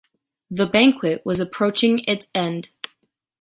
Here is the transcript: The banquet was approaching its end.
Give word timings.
The 0.49 0.65
banquet 0.65 1.23
was 1.27 1.39
approaching 1.39 1.99
its 2.07 2.25
end. 2.33 2.71